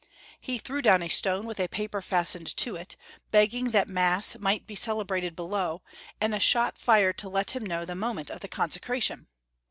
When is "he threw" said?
0.39-0.81